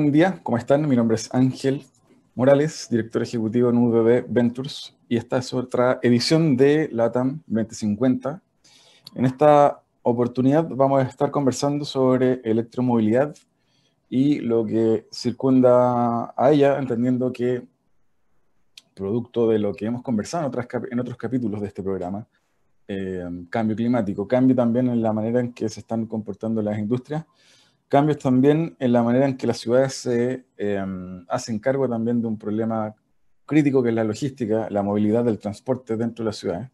[0.00, 0.88] buen día, ¿cómo están?
[0.88, 1.84] Mi nombre es Ángel
[2.34, 8.42] Morales, director ejecutivo en UDB Ventures, y esta es otra edición de LATAM 2050.
[9.14, 13.36] En esta oportunidad vamos a estar conversando sobre electromovilidad
[14.08, 17.66] y lo que circunda a ella, entendiendo que,
[18.94, 20.50] producto de lo que hemos conversado
[20.90, 22.26] en otros capítulos de este programa,
[22.88, 27.26] eh, cambio climático, cambio también en la manera en que se están comportando las industrias,
[27.90, 32.28] cambios también en la manera en que las ciudades se em, hacen cargo también de
[32.28, 32.94] un problema
[33.44, 36.70] crítico que es la logística, la movilidad del transporte dentro de las ciudades.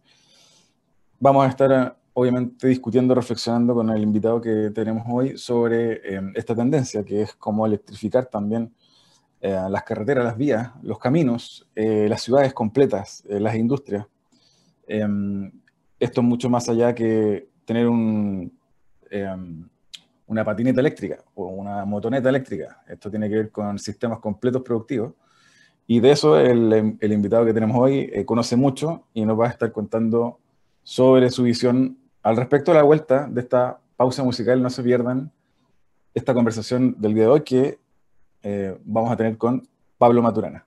[1.19, 6.55] Vamos a estar obviamente discutiendo, reflexionando con el invitado que tenemos hoy sobre em, esta
[6.55, 8.75] tendencia, que es cómo electrificar también
[9.41, 14.07] eh, las carreteras, las vías, los caminos, eh, las ciudades completas, eh, las industrias.
[14.87, 15.51] Em,
[15.99, 18.53] esto es mucho más allá que tener un
[20.27, 22.83] una patineta eléctrica o una motoneta eléctrica.
[22.89, 25.13] Esto tiene que ver con sistemas completos productivos.
[25.87, 29.51] Y de eso el, invitado que tenemos hoy eh, conoce mucho y nos va a
[29.51, 30.41] estar contando
[30.83, 34.61] sobre su visión al respecto de la vuelta de esta pausa musical.
[34.61, 35.31] No se pierdan
[36.13, 37.79] esta conversación del día de hoy que
[38.43, 40.67] eh, vamos a tener con Pablo Maturana.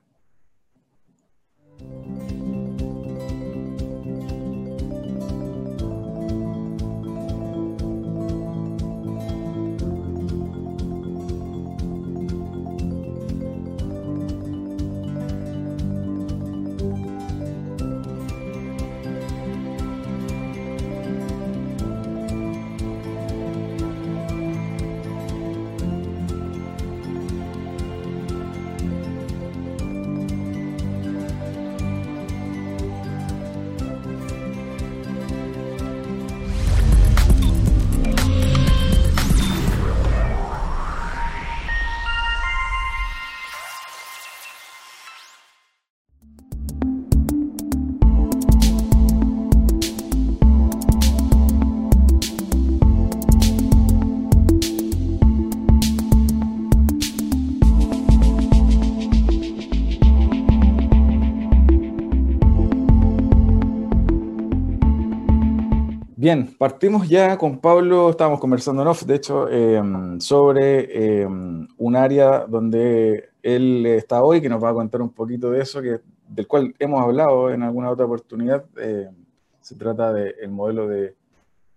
[66.32, 71.96] Bien, partimos ya con Pablo, estábamos conversando en off, de hecho, em, sobre em, un
[71.96, 75.98] área donde él está hoy, que nos va a contar un poquito de eso, que,
[76.28, 78.64] del cual hemos hablado en alguna otra oportunidad.
[78.76, 79.12] Em,
[79.60, 81.16] se trata del modelo de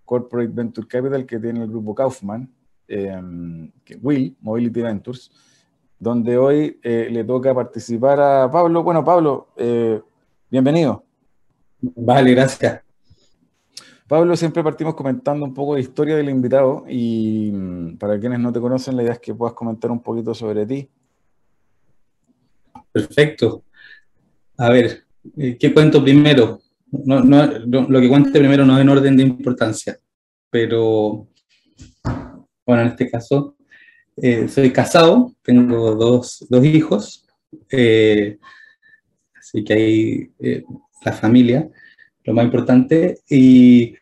[0.06, 2.48] Corporate Venture Capital que tiene el grupo Kaufman,
[4.04, 5.32] Will, Mobility Ventures,
[5.98, 8.84] donde hoy eh, le toca participar a Pablo.
[8.84, 10.00] Bueno, Pablo, eh,
[10.52, 11.04] bienvenido.
[11.82, 12.83] Vale, gracias.
[14.14, 18.54] Pablo, siempre partimos comentando un poco de historia del invitado y mm, para quienes no
[18.54, 20.88] te conocen, la idea es que puedas comentar un poquito sobre ti.
[22.92, 23.64] Perfecto.
[24.58, 25.04] A ver,
[25.36, 26.62] eh, ¿qué cuento primero?
[26.92, 29.98] lo que cuente primero no es en orden de importancia,
[30.48, 31.28] pero
[32.68, 33.56] bueno, en este caso,
[34.18, 37.26] eh, soy casado, tengo dos, hijos,
[37.72, 38.38] eh,
[39.40, 40.32] así que ahí
[41.04, 41.68] la familia
[42.24, 43.20] lo más importante.
[43.30, 43.96] Y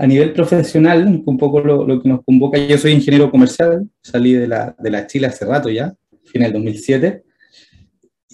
[0.00, 4.48] a nivel profesional, un poco lo, que nos convoca, yo soy ingeniero comercial, salí de
[4.48, 5.94] la, de la Chile hace rato ya,
[6.32, 7.22] en el 2007,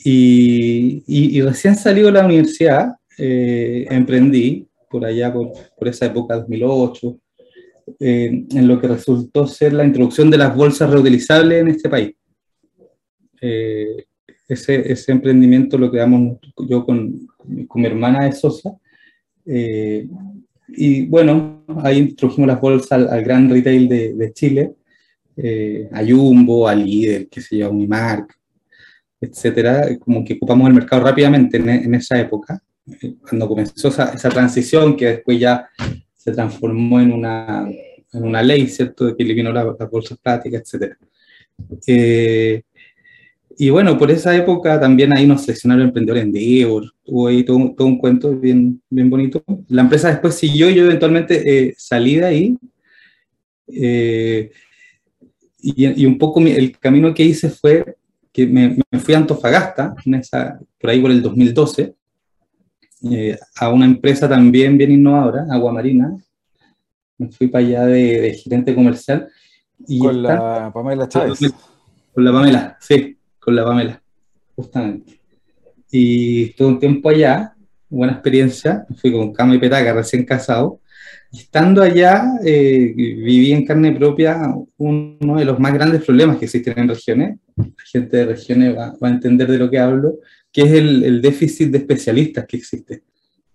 [0.04, 6.36] y, y, recién salido de la universidad, eh, emprendí por allá, por, por, esa época,
[6.36, 7.18] 2008,
[7.98, 12.14] eh, en lo que resultó ser la introducción de las bolsas reutilizables en este país.
[13.40, 14.04] Eh,
[14.46, 16.38] ese, ese, emprendimiento lo creamos
[16.68, 17.26] yo con,
[17.66, 18.72] con mi hermana de socia,
[19.46, 20.08] eh,
[20.68, 24.74] y bueno, ahí introdujimos las bolsas al, gran retail de, de Chile,
[25.36, 28.34] eh, a Jumbo, a Líder, que se llama Unimark,
[29.20, 32.60] etcétera, como que ocupamos el mercado rápidamente en, esa época,
[33.00, 35.68] eh, cuando comenzó esa, esa, transición que después ya
[36.14, 37.68] se transformó en una,
[38.12, 40.98] en una ley, ¿cierto?, de que eliminó las la bolsas plásticas, etcétera.
[41.86, 42.62] Eh,
[43.58, 47.74] y bueno, por esa época también ahí nos seleccionaron emprendedores en Endeavor, hubo ahí todo,
[47.76, 49.42] todo, un cuento bien, bien bonito.
[49.68, 52.58] La empresa después siguió, yo eventualmente eh, salí de ahí.
[53.68, 54.50] Eh,
[55.62, 57.96] y, y, un poco el camino que hice fue
[58.30, 61.94] que me, me fui a Antofagasta, en esa, por ahí por el 2012,
[63.10, 66.14] eh, a una empresa también bien innovadora, Agua Marina.
[67.16, 69.28] Me fui para allá de, de gerente comercial.
[69.88, 71.38] Y con la Pamela Chávez.
[72.12, 73.15] Con la Pamela, sí
[73.46, 74.02] con la Pamela,
[74.56, 75.20] justamente.
[75.88, 77.54] Y estuve un tiempo allá,
[77.88, 80.80] buena experiencia, fui con cama y petaca, recién casado.
[81.32, 86.76] Estando allá, eh, viví en carne propia uno de los más grandes problemas que existen
[86.76, 90.18] en regiones, la gente de regiones va, a entender de lo que hablo,
[90.50, 93.04] que es el, déficit de especialistas que existe.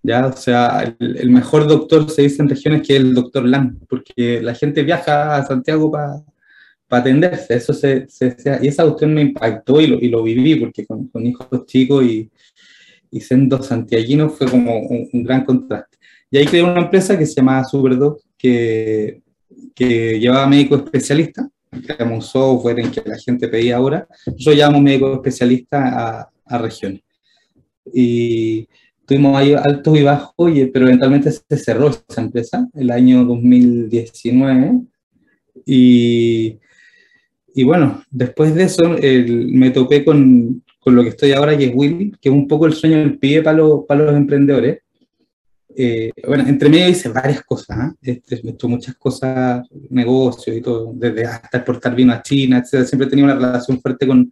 [0.02, 0.26] ¿ya?
[0.26, 4.42] O sea, el, mejor doctor se dice en regiones que es el doctor LAN, porque
[4.42, 6.24] la gente viaja a Santiago para
[7.00, 7.56] atenderse.
[7.56, 11.08] Eso se, se, y esa cuestión me impactó y lo, y lo viví, porque con,
[11.08, 12.30] con, hijos chicos y,
[13.10, 15.98] y siendo santiaguino fue como un, un, gran contraste.
[16.30, 19.22] Y ahí creé una empresa que se llama Superdoc, que,
[19.76, 21.48] que llevaba médicos especialistas,
[21.86, 26.58] creamos un software en que la gente pedía ahora, yo llamo médico especialista a, a
[26.58, 27.02] regiones.
[27.94, 28.68] Y
[29.06, 30.34] tuvimos ahí altos y bajos,
[30.74, 34.82] pero eventualmente se cerró esa empresa el año 2019.
[35.66, 36.60] Y,
[37.54, 41.72] y bueno, después de eso me topé con, con, lo que estoy ahora, que es
[41.76, 44.80] Will, que es un poco el sueño del pie para, los, para los emprendedores.
[45.76, 48.22] Eh, bueno, entre medio hice varias cosas, ¿eh?
[48.28, 52.86] he hecho muchas cosas, negocios y todo, desde hasta exportar vino a China, etc.
[52.86, 54.32] Siempre he tenido una relación fuerte con,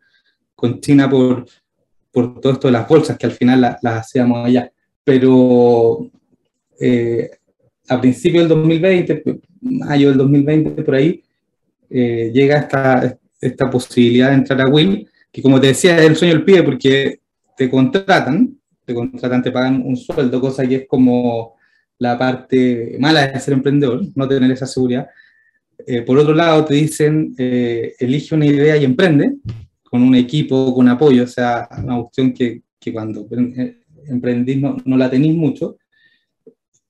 [0.53, 1.45] con China por,
[2.11, 4.71] por todo esto de las bolsas, que al final las hacíamos allá.
[5.03, 6.09] Pero
[6.79, 7.29] eh,
[7.87, 9.23] a principios del 2020,
[9.61, 11.23] mayo del 2020, por ahí,
[11.89, 16.15] eh, llega esta, esta posibilidad de entrar a Will, que como te decía, es el
[16.15, 17.19] sueño del pie, porque
[17.57, 21.55] te contratan, te contratan, te pagan un sueldo, cosa que es como
[21.97, 25.07] la parte mala de ser emprendedor, no tener esa seguridad.
[25.85, 29.35] Eh, por otro lado, te dicen, elige una idea y emprende,
[29.83, 33.27] con un equipo, con apoyo, o sea, una cuestión que, que cuando
[34.07, 35.77] emprendís no, no la tenéis mucho,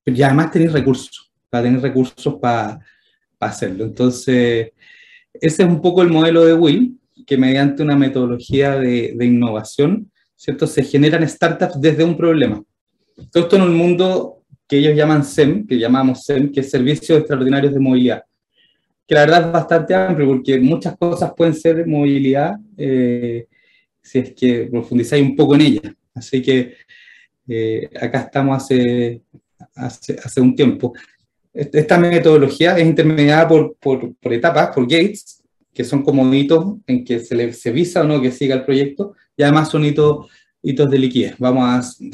[0.06, 2.80] ya además tenéis recursos, para tener recursos para
[3.40, 3.86] hacerlo.
[3.86, 4.72] Entonces,
[5.41, 10.68] ese es un poco el modelo de Will, que mediante una metodología de, innovación, ¿cierto?
[10.68, 12.63] Se generan startups desde un problema.
[13.31, 17.19] Todo esto en un mundo que ellos llaman SEM, que llamamos SEM, que es Servicios
[17.19, 18.24] Extraordinarios de Movilidad
[19.09, 23.47] que la verdad es bastante amplio porque muchas cosas pueden ser movilidad eh,
[24.03, 25.95] si es que profundizáis un poco en ella.
[26.13, 26.75] Así que
[27.47, 29.24] eh, acá estamos hace,
[29.75, 30.94] hace, un tiempo.
[31.54, 35.44] Esta metodología es intermediada por, por, por, etapas, por gates,
[35.74, 38.66] que son como hitos en que se le se visa o no que siga el
[38.66, 40.28] proyecto, y además son hitos,
[40.62, 41.36] hitos de liquidez.
[41.40, 42.06] Vamos a...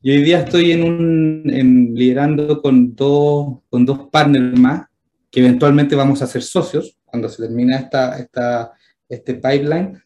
[0.00, 4.86] Yo hoy día estoy en un, en, liderando con dos, con dos partners más,
[5.30, 8.72] que eventualmente vamos a ser socios cuando se termina esta, esta,
[9.08, 10.00] este pipeline.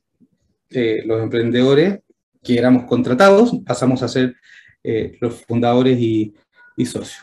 [0.70, 2.00] Eh, los emprendedores
[2.42, 4.34] que éramos contratados pasamos a ser
[4.82, 6.34] eh, los fundadores y,
[6.76, 7.22] y socios.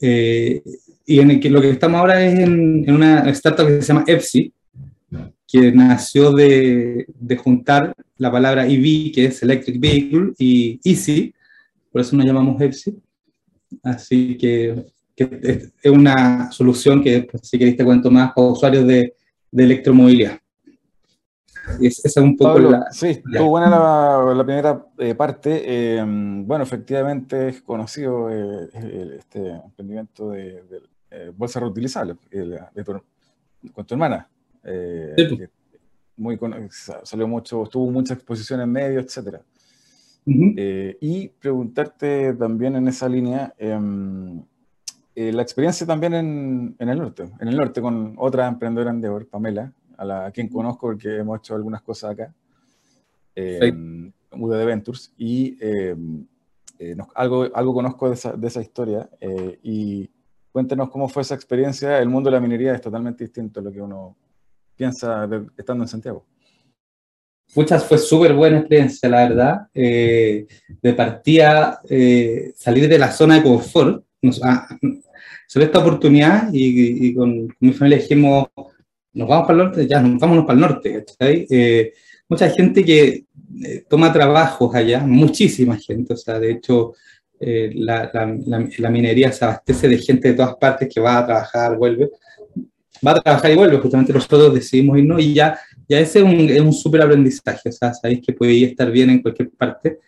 [0.00, 0.62] Eh,
[1.06, 3.88] y en el que lo que estamos ahora es en, en, una startup que se
[3.88, 4.52] llama EPSI,
[5.46, 11.32] que nació de, de, juntar la palabra EV, que es Electric Vehicle, y Easy,
[11.92, 12.96] por eso nos llamamos EPSI.
[13.82, 14.84] Así que
[15.16, 19.14] que es una solución que, si queréis, te cuento más, para usuarios de,
[19.50, 20.38] de electromovilidad.
[21.80, 22.92] Es, esa es un poco Pablo, la...
[22.92, 25.62] Sí, estuvo buena la, la primera eh, parte.
[25.64, 30.80] Eh, bueno, efectivamente es conocido eh, este emprendimiento de, de
[31.10, 33.00] eh, bolsa reutilizable de, de tu,
[33.72, 34.28] con tu hermana.
[34.64, 35.50] Sí, pues.
[36.16, 36.38] muy,
[37.04, 39.40] salió mucho, tuvo mucha exposición en medios, etcétera.
[40.24, 40.96] Uh -huh.
[41.00, 44.42] y preguntarte también en esa línea, em,
[45.16, 48.96] eh, la experiencia también en, en, el norte, en el norte con otra emprendedora en
[48.96, 52.34] Endeavor, Pamela, a, la, a quien conozco porque hemos hecho algunas cosas acá,
[53.34, 54.12] eh, sí.
[54.32, 55.96] UD Ventures, y eh,
[56.78, 60.10] eh, nos, algo, algo conozco de esa, de esa historia, eh, y
[60.52, 63.72] cuéntenos cómo fue esa experiencia, el mundo de la minería es totalmente distinto a lo
[63.72, 64.16] que uno
[64.76, 66.24] piensa de, estando en Santiago.
[67.54, 69.68] Muchas fue súper buena experiencia, la verdad.
[69.72, 70.46] Eh,
[70.82, 74.04] de partida, eh, salir de la zona de confort.
[74.20, 74.66] Nos, ah,
[75.46, 78.48] sobre esta oportunidad y, y con, con, mi familia dijimos,
[79.16, 81.04] nos vamos para el norte, ya, nos vámonos para el norte.
[81.20, 81.92] Eh,
[82.28, 83.24] mucha gente que
[83.64, 86.92] eh, toma trabajos allá, muchísima gente, o sea, de hecho,
[87.40, 91.18] eh, la, la, la, la, minería se abastece de gente de todas partes que va
[91.18, 92.10] a trabajar, vuelve,
[93.06, 95.58] va a trabajar y vuelve, justamente nosotros decidimos irnos y ya,
[95.88, 99.10] ya ese es un, es un súper aprendizaje, o sea, sabéis que podéis estar bien
[99.10, 99.98] en cualquier parte,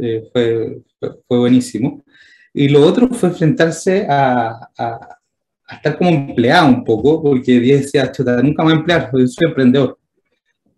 [0.00, 0.78] eh, fue,
[1.26, 2.04] fue buenísimo.
[2.52, 5.18] Y lo otro fue enfrentarse a, a,
[5.66, 9.48] a estar como empleado un poco, porque decía, chuta, nunca me voy a emplear, soy
[9.48, 9.98] emprendedor.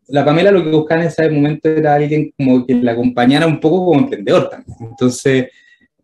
[0.09, 3.59] La Pamela lo que buscaba en ese momento era alguien como que la acompañara un
[3.59, 4.79] poco como emprendedor también.
[4.81, 5.49] Entonces,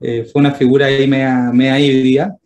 [0.01, 2.37] eh, fue una figura ahí media, media híbrida,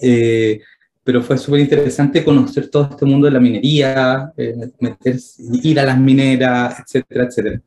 [0.00, 0.60] eh,
[1.02, 5.84] pero fue súper interesante conocer todo este mundo de la minería, eh, meterse, ir a
[5.84, 7.60] las mineras, etcétera, etcétera.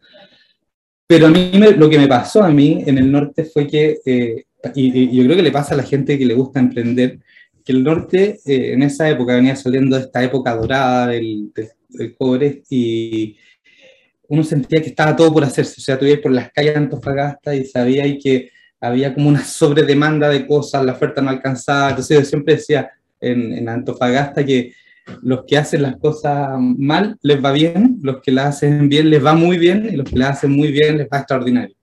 [1.06, 3.98] Pero a mí me, lo que me pasó a mí en el norte fue que
[4.06, 7.20] eh, y, y, yo creo que le pasa a la gente que le gusta emprender,
[7.64, 11.70] que el norte eh, en esa época venía saliendo de esta época dorada del, del,
[11.90, 13.38] del cobre y,
[14.34, 15.76] uno sentía que estaba todo por hacerse.
[15.78, 18.50] O sea, tú ibas por las calles de Antofagasta y sabía que
[18.82, 21.90] había como una sobredemanda de cosas, la oferta no alcanzaba.
[21.90, 22.90] Entonces yo siempre decía
[23.22, 24.74] en, en Antofagasta que
[25.22, 29.24] los que hacen las cosas mal les va bien, los que las hacen bien les
[29.24, 31.76] va muy bien y los que las hacen muy bien les va extraordinario.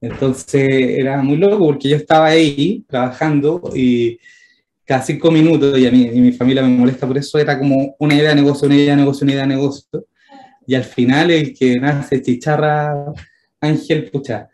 [0.00, 4.18] Entonces era muy loco porque yo estaba ahí trabajando y
[4.84, 7.94] cada cinco minutos, y a mí y mi familia me molesta por eso, era como
[7.98, 10.06] una idea de negocio, una idea de negocio, una idea de negocio.
[10.66, 13.12] Y al final el que nace chicharra,
[13.60, 14.48] Ángel, pucha,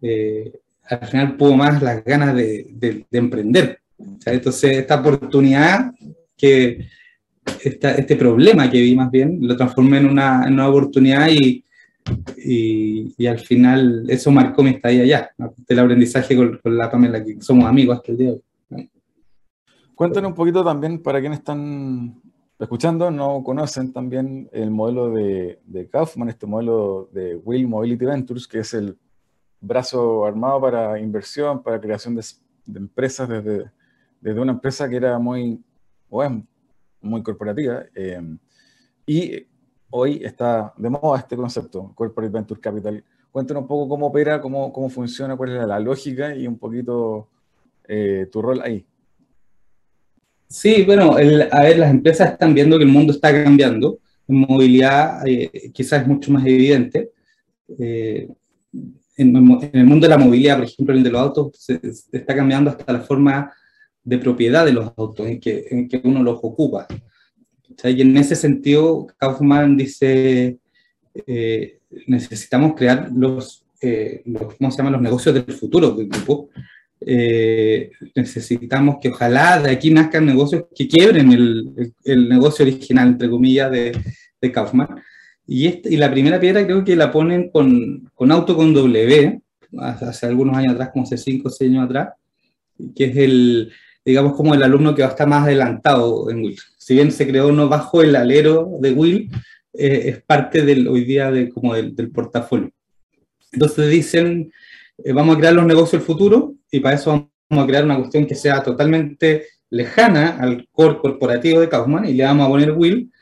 [0.00, 0.52] eh,
[0.88, 3.80] al final pudo más las ganas de, de, emprender.
[4.26, 5.92] Entonces esta oportunidad
[6.36, 6.86] que
[7.62, 11.64] este problema que vi más bien, lo transformé en una, en una oportunidad y,
[12.36, 15.30] y, y, al final eso marcó mi estadía allá,
[15.68, 18.42] el aprendizaje con, con, la Pamela, que somos amigos hasta el día de hoy.
[19.94, 22.20] Cuéntanos un poquito también para quienes están
[22.58, 28.48] escuchando, no conocen también el modelo de, de Kaufman, este modelo de Will Mobility Ventures,
[28.48, 28.96] que es el
[29.60, 32.24] brazo armado para inversión, para creación de,
[32.66, 33.70] de empresas desde,
[34.20, 35.62] desde una empresa que era muy,
[36.08, 36.46] bueno,
[37.00, 37.84] muy corporativa.
[37.94, 38.36] Eh,
[39.06, 39.46] y
[39.90, 43.04] hoy está de moda este concepto, Corporate Venture Capital.
[43.30, 47.28] Cuéntanos un poco cómo opera, cómo, cómo funciona, cuál es la lógica y un poquito
[47.88, 48.86] eh, tu rol ahí.
[50.52, 54.00] Sí, bueno, el, a ver, las empresas están viendo que el mundo está cambiando.
[54.28, 57.10] En movilidad eh, quizás es mucho más evidente.
[57.78, 58.28] Eh,
[59.16, 61.70] en, el mundo de la movilidad, por ejemplo, el de los autos,
[62.12, 63.50] está cambiando hasta la forma
[64.04, 66.86] de propiedad de los autos, en que, uno los ocupa.
[67.84, 70.58] Y en ese sentido, Kaufman dice,
[71.26, 74.92] eh, necesitamos crear los, eh, los, ¿cómo se llaman?
[74.92, 75.96] los negocios del futuro.
[77.06, 83.08] Eh, necesitamos que ojalá de aquí nazcan negocios que quiebren el, el, el negocio original,
[83.08, 83.92] entre comillas, de,
[84.40, 84.88] de Kaufman.
[85.46, 89.40] Y, este, y la primera piedra creo que la ponen con, con Auto con W,
[89.78, 92.10] hace, hace algunos años atrás, como hace 5 o 6 años atrás,
[92.94, 93.72] que es el,
[94.04, 96.58] digamos, como el alumno que va a estar más adelantado en Will.
[96.78, 99.30] Si bien se creó no bajo el alero de Will,
[99.74, 102.70] eh, es parte del, hoy día de, como del, del portafolio.
[103.52, 104.52] Entonces dicen,
[105.04, 107.98] eh, vamos a crear los negocios del futuro y para eso vamos a crear una
[107.98, 112.72] cuestión que sea totalmente lejana al core corporativo de Kaufman y le vamos a poner
[112.72, 113.12] Will.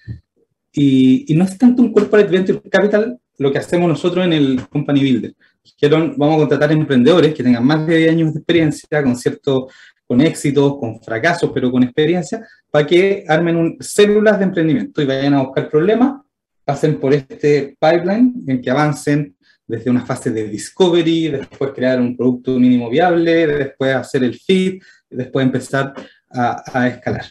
[0.73, 4.69] Y, y no es tanto un corporate venture capital lo que hacemos nosotros en el
[4.69, 5.35] Company Builder.
[5.65, 9.69] Dijeron, vamos a contratar emprendedores que tengan más de 10 años de experiencia, con cierto
[10.07, 15.07] con éxitos, con fracasos, pero con experiencia, para que armen un, células de emprendimiento y
[15.07, 16.21] vayan a buscar problemas,
[16.65, 19.37] pasen por este pipeline en que avancen
[19.71, 24.83] desde una fase de discovery, después crear un producto mínimo viable, después hacer el feed,
[25.09, 25.95] después empezar
[26.31, 27.27] a, a escalar.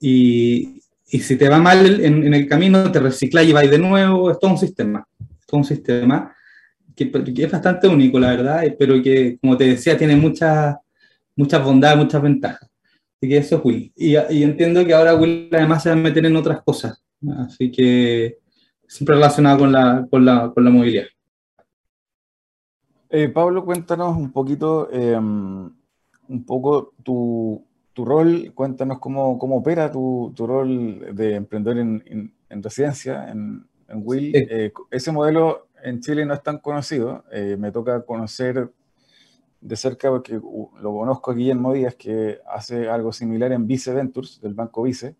[0.00, 3.78] Y, y, si te va mal en, en el camino, te reciclas y vas de
[3.78, 5.06] nuevo, es todo un sistema,
[5.38, 6.34] es todo un sistema
[6.96, 10.76] que, que, es bastante único, la verdad, pero que, como te decía, tiene muchas
[11.36, 12.68] muchas bondades, muchas ventajas.
[13.16, 13.92] Así que eso es Will.
[13.96, 17.02] Y, y, entiendo que ahora Will además se va a meter en otras cosas.
[17.38, 18.38] Así que
[18.86, 21.06] siempre relacionado con la, con la, con la movilidad.
[23.14, 29.92] Eh, Pablo, cuéntanos un poquito, eh, un poco tu, tu, rol, cuéntanos cómo, cómo opera
[29.92, 34.32] tu, tu, rol de emprendedor en, en, en residencia, en, en Will.
[34.32, 34.46] Sí.
[34.48, 38.70] Eh, ese modelo en Chile no es tan conocido, eh, me toca conocer
[39.60, 43.92] de cerca porque uh, lo conozco a Guillermo Díaz, que hace algo similar en Vice
[43.92, 45.16] Ventures, del banco Vice,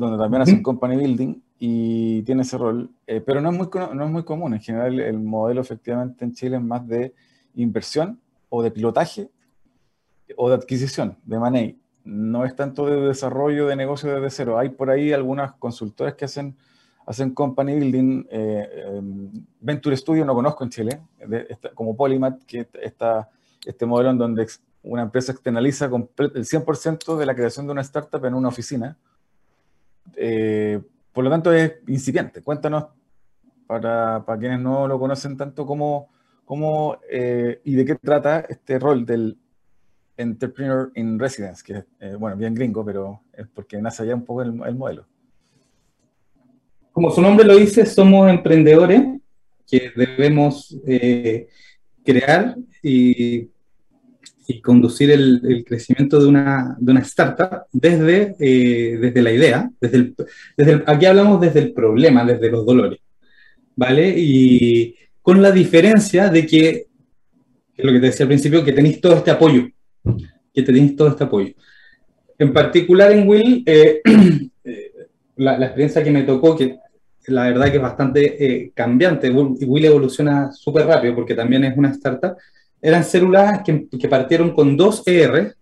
[0.00, 3.68] donde también hace un company building y tiene ese rol, eh, pero no es, muy,
[3.94, 4.54] no es muy común.
[4.54, 7.14] En general, el modelo efectivamente en Chile es más de
[7.54, 9.30] inversión o de pilotaje
[10.36, 11.78] o de adquisición, de money.
[12.04, 14.58] No es tanto de desarrollo de negocio desde cero.
[14.58, 16.56] Hay por ahí algunas consultoras que hacen,
[17.04, 18.24] hacen company building.
[18.30, 19.00] Eh, eh,
[19.60, 23.28] Venture Studio no conozco en Chile, de, esta, como Polymath, que está
[23.66, 24.46] este modelo en donde
[24.82, 28.96] una empresa externaliza el 100% de la creación de una startup en una oficina.
[30.22, 30.78] Eh,
[31.12, 32.42] por lo tanto, es incipiente.
[32.42, 32.88] Cuéntanos,
[33.66, 36.10] para, para quienes no lo conocen tanto, cómo,
[36.44, 39.38] cómo eh, y de qué trata este rol del
[40.18, 44.26] Entrepreneur in Residence, que es, eh, bueno, bien gringo, pero es porque nace allá un
[44.26, 45.06] poco el, el modelo.
[46.92, 49.02] Como su nombre lo dice, somos emprendedores
[49.66, 50.76] que debemos
[52.04, 53.48] crear y,
[54.50, 59.96] y conducir el, crecimiento de una, de una startup desde, eh, desde la idea, desde
[59.96, 60.14] el,
[60.56, 62.98] desde aquí hablamos desde el problema, desde los dolores,
[63.76, 64.12] ¿vale?
[64.16, 66.86] Y con la diferencia de que,
[67.76, 69.68] que lo que te decía al principio, que tenéis todo este apoyo,
[70.52, 71.54] que tenéis todo este apoyo.
[72.36, 74.00] En particular en Will, eh,
[75.36, 76.76] la, la, experiencia que me tocó, que
[77.28, 79.30] la verdad que es bastante eh, cambiante.
[79.30, 82.36] Will evoluciona súper rápido porque también es una startup.
[82.82, 85.54] Eran células que, que partieron con dos ER,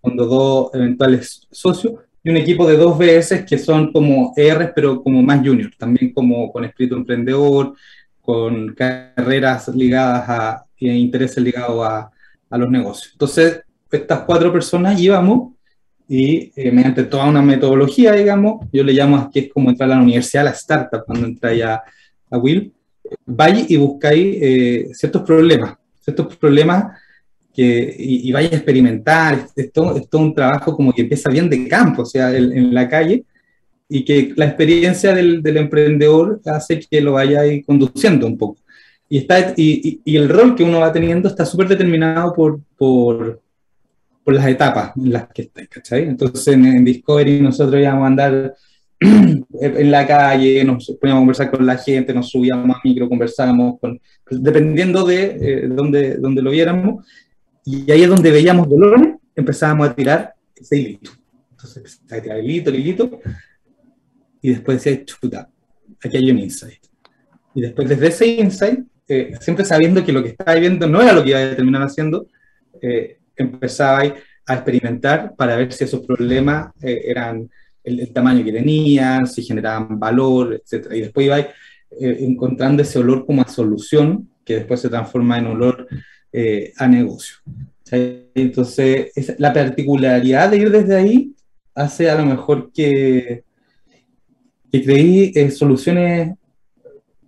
[0.00, 5.02] con dos eventuales socios, y un equipo de dos BS que son como ER, pero
[5.02, 7.74] como más junior, también como con espíritu emprendedor,
[8.20, 12.10] con carreras ligadas a, y intereses ligados a,
[12.50, 13.12] a los negocios.
[13.12, 15.52] Entonces, estas cuatro personas íbamos
[16.08, 19.94] y eh, mediante toda una metodología, digamos, yo le llamo que es como entrar a
[19.94, 21.82] la universidad, a la startup, cuando entra ya
[22.30, 22.72] a Will,
[23.24, 26.98] vaya y buscáis eh, ciertos problemas, ciertos problemas
[27.54, 31.50] que, y, vaya a experimentar, es todo, es todo, un trabajo como que empieza bien
[31.50, 33.24] de campo, o sea, en, la calle,
[33.88, 38.60] y que la experiencia del, del emprendedor hace que lo vaya ahí conduciendo un poco.
[39.08, 43.40] Y, está, y, y, el rol que uno va teniendo está súper determinado por, por,
[44.24, 46.04] por las etapas en las que está, ¿cachai?
[46.04, 48.54] Entonces en, Discovery nosotros íbamos a andar
[49.00, 53.80] en la calle, nos poníamos a conversar con la gente, nos subíamos a micro, conversábamos,
[53.80, 57.06] con, dependiendo de eh, dónde, dónde lo viéramos,
[57.64, 61.10] y ahí es donde veíamos dolores, empezábamos a tirar ese hilito.
[61.52, 63.20] Entonces empezaba a tirar el hilito, el hilito,
[64.42, 65.50] y después decía, chuta,
[66.02, 66.80] aquí hay un insight.
[67.54, 71.12] Y después desde ese insight, eh, siempre sabiendo que lo que estaba viendo no era
[71.12, 72.26] lo que iba a terminar haciendo,
[72.80, 74.02] eh, empezaba
[74.46, 77.50] a experimentar para ver si esos problemas eh, eran
[77.98, 80.86] el, tamaño que tenían, si generaban valor, etc.
[80.92, 81.48] Y después iba eh,
[82.20, 85.86] encontrando ese olor como a solución, que después se transforma en olor
[86.32, 87.36] eh, a negocio.
[87.92, 91.34] Entonces, la particularidad de ir desde ahí
[91.74, 93.42] hace a lo mejor que,
[94.70, 96.34] que creí soluciones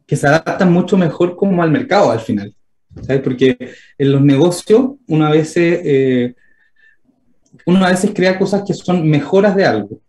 [0.06, 2.54] que se adaptan mucho mejor como al mercado al final.
[3.00, 3.22] ¿sabes?
[3.22, 3.56] Porque
[3.98, 6.34] en los negocios una vez, eh,
[7.66, 10.00] uno a veces crea cosas que son mejoras de algo,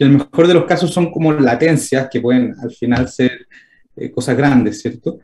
[0.00, 3.46] que en el mejor de los casos son como latencias que pueden al final ser
[3.94, 5.18] eh, cosas grandes, ¿cierto?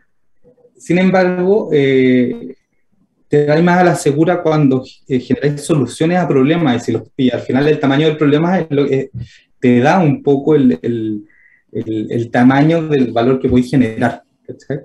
[0.76, 2.54] Sin embargo, eh,
[3.26, 7.30] te da más a la segura cuando eh, generas soluciones a problemas y, si y,
[7.30, 9.08] al final el tamaño del problema es lo que
[9.58, 11.26] te da un poco el, el,
[11.72, 14.24] el, tamaño del valor que a generar.
[14.46, 14.80] ¿cachai?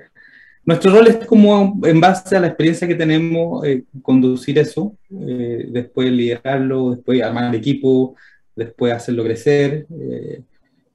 [0.64, 5.66] Nuestro rol es como, en base a la experiencia que tenemos, eh, conducir eso, eh,
[5.70, 8.16] después liderarlo, después armar el equipo,
[8.56, 10.42] después hacerlo crecer, eh,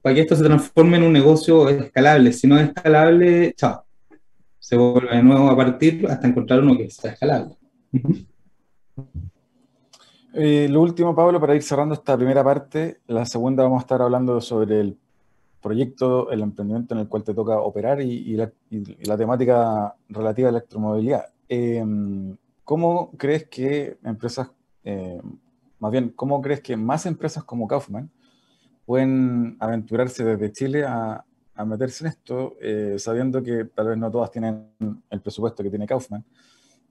[0.01, 2.31] para que esto se transforme en un negocio escalable.
[2.33, 3.83] Si no es escalable, chao.
[4.59, 7.55] Se vuelve de nuevo a partir hasta encontrar uno que sea escalable.
[10.33, 14.39] lo último, Pablo, para ir cerrando esta primera parte, la segunda vamos a estar hablando
[14.41, 14.97] sobre el
[15.61, 20.59] proyecto, el emprendimiento en el cual te toca operar y, la, temática relativa a la
[20.59, 21.25] electromovilidad.
[21.49, 24.49] Em, ¿Cómo crees que empresas,
[24.83, 25.21] eh,
[25.79, 28.09] más bien, cómo crees que más empresas como Kaufman
[28.85, 31.23] pueden aventurarse desde Chile a,
[31.65, 34.69] meterse en esto, eh, sabiendo que tal vez no todas tienen
[35.09, 36.23] el presupuesto que tiene Kaufman?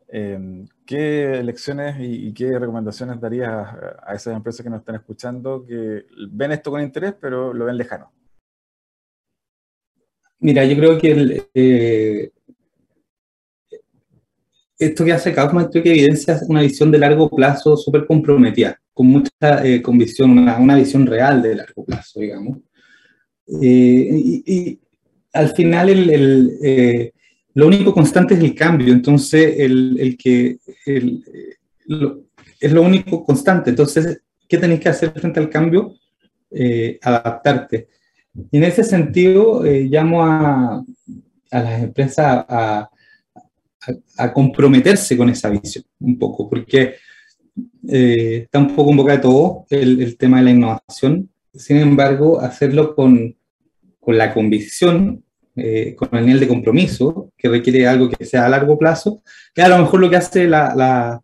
[0.09, 3.69] Em, ¿Qué lecciones y, qué recomendaciones darías
[4.03, 7.77] a, esas empresas que nos están escuchando que ven esto con interés, pero lo ven
[7.77, 8.13] lejano?
[10.39, 12.31] Mira, yo creo que eh,
[14.79, 19.07] esto que hace Kaufman creo que evidencia una visión de largo plazo súper comprometida, con
[19.07, 22.59] mucha eh, convicción, una, visión real de largo plazo, digamos.
[23.63, 24.79] Eh, y,
[25.33, 27.13] al final el,
[27.53, 33.69] lo único constante es el cambio, entonces el, que es lo único constante.
[33.69, 35.95] Entonces, ¿qué tenéis que hacer frente al cambio?
[37.03, 37.89] adaptarte.
[38.51, 40.85] Y en ese sentido, eh, llamo a,
[41.51, 42.91] a, las empresas a, a,
[44.33, 46.95] comprometerse con esa visión, un poco, porque
[47.89, 51.31] eh, está un poco en boca de todo el, el, tema de la innovación.
[51.55, 53.35] Sin embargo, hacerlo con,
[54.01, 55.23] con la convicción,
[55.55, 59.23] eh, con el nivel de compromiso, que requiere algo que sea a largo plazo,
[59.55, 61.23] que a lo mejor lo que hace la, la,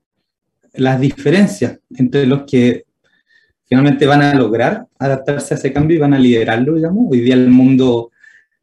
[0.75, 2.85] las diferencias entre los que
[3.65, 7.07] finalmente van a lograr adaptarse a ese cambio y van a liderarlo, digamos.
[7.11, 8.12] Hoy día el mundo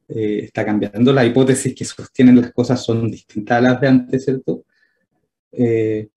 [0.09, 4.25] eh, está cambiando, las hipótesis que sostienen las cosas son distintas a las de antes,
[4.25, 4.63] ¿cierto?
[5.51, 6.09] Eh,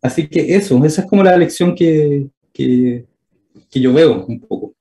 [0.00, 3.06] así que eso, esa es como la lección que, que,
[3.68, 4.74] que yo veo un poco.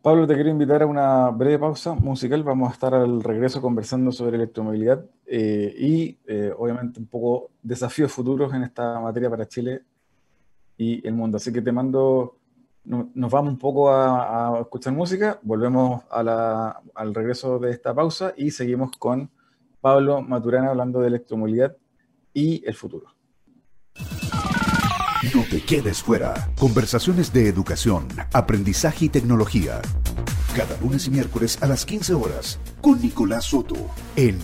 [0.00, 2.42] Pablo, te quiero invitar a una breve pausa musical.
[2.42, 6.18] Vamos a estar al regreso conversando sobre electromovilidad eh, y
[6.56, 9.82] obviamente un poco desafíos futuros en esta materia para Chile
[10.76, 11.36] y el mundo.
[11.36, 12.36] Así que te mando,
[12.84, 18.96] nos vamos un poco a, escuchar música, volvemos al regreso de esta pausa y seguimos
[18.98, 19.30] con
[19.80, 21.76] Pablo Maturana hablando de electromovilidad
[22.32, 23.14] y el futuro.
[25.34, 26.50] No te quedes fuera.
[26.58, 29.80] Conversaciones de educación, aprendizaje y tecnología.
[30.54, 33.76] cada lunes y miércoles a las 15 horas, con Nicolás Soto,
[34.16, 34.38] en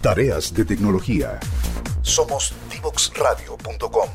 [0.00, 1.40] Tareas de Tecnología.
[2.02, 4.08] Somos divoxradio.com.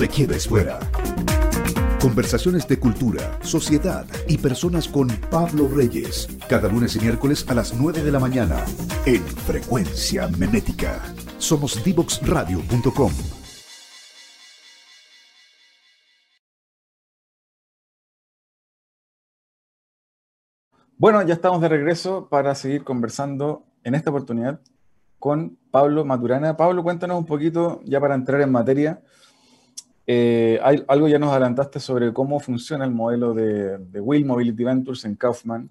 [0.00, 0.78] te quedes fuera.
[2.00, 6.26] Conversaciones de cultura, sociedad y personas con Pablo Reyes.
[6.48, 8.64] Cada lunes y miércoles a las 9 de la mañana
[9.04, 11.02] en Frecuencia Memética.
[11.36, 13.12] Somos divoxradio.com.
[20.96, 24.62] Bueno, ya estamos de regreso para seguir conversando en esta oportunidad
[25.18, 26.56] con Pablo Maturana.
[26.56, 29.02] Pablo, cuéntanos un poquito, ya para entrar en materia,
[30.12, 35.14] eh, algo ya nos adelantaste sobre cómo funciona el modelo de, Will Mobility Ventures en
[35.14, 35.70] Kaufman.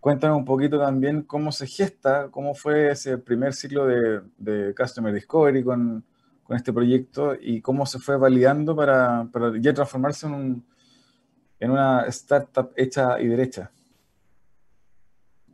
[0.00, 5.62] Cuéntanos un poquito también cómo se gesta, cómo fue ese primer ciclo de, Customer Discovery
[5.62, 6.04] con,
[6.48, 9.28] este proyecto y cómo se fue validando para,
[9.60, 10.64] ya transformarse en,
[11.60, 13.70] en una startup hecha y derecha.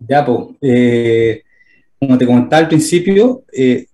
[0.00, 1.42] Ya, pues,
[2.00, 3.86] como te comentaba al principio, eh,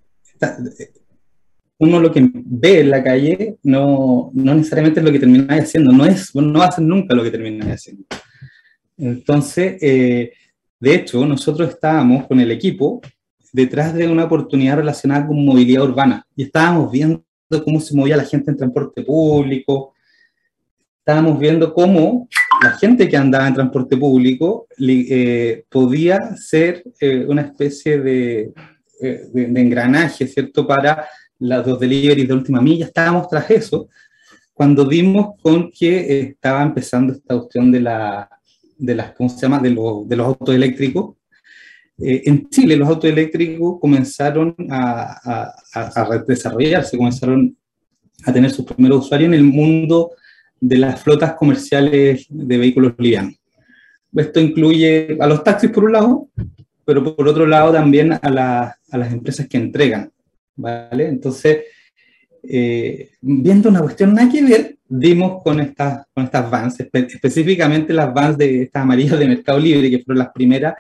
[1.78, 5.92] uno lo que ve en la calle no, no necesariamente es lo que termináis haciendo,
[5.92, 8.04] no, es, no va a ser nunca lo que termináis haciendo.
[8.96, 10.32] Entonces, eh,
[10.78, 13.00] de hecho, nosotros estábamos con el equipo
[13.52, 17.24] detrás de una oportunidad relacionada con movilidad urbana y estábamos viendo
[17.64, 19.94] cómo se movía la gente en transporte público,
[20.98, 22.28] estábamos viendo cómo
[22.62, 28.52] la gente que andaba en transporte público eh, podía ser eh, una especie de,
[29.00, 31.06] de, de, engranaje, ¿cierto?, para
[31.38, 33.88] las dos deliveries de última milla, estábamos tras eso,
[34.52, 38.28] cuando vimos con que estaba empezando esta cuestión de, la,
[38.78, 41.16] de las, ¿cómo se llama?, de, de los autos eléctricos.
[41.98, 47.56] Eh, en Chile los autos eléctricos comenzaron a, a, a, desarrollarse, comenzaron
[48.24, 50.12] a tener sus primeros usuarios en el mundo
[50.60, 53.34] de las flotas comerciales de vehículos livianos.
[54.14, 56.28] Esto incluye a los taxis por un lado,
[56.84, 60.10] pero por otro lado también a, la, a las empresas que entregan.
[60.56, 61.08] ¿Vale?
[61.08, 61.64] Entonces,
[62.42, 68.12] eh, viendo una cuestión nada que ver, dimos con estas, con estas vans, específicamente las
[68.12, 70.74] vans de estas amarillas de Mercado Libre, que fueron las primeras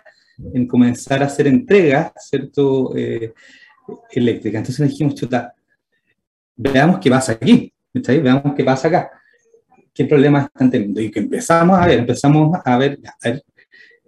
[0.52, 2.94] en comenzar a hacer entregas, ¿cierto?
[2.96, 3.32] Eh,
[4.10, 4.60] eléctricas.
[4.60, 5.54] Entonces dijimos, chuta,
[6.56, 9.10] veamos qué pasa aquí, Veamos qué pasa acá.
[9.92, 11.00] ¿Qué problemas están teniendo?
[11.00, 12.98] Y que empezamos a ver, empezamos a ver,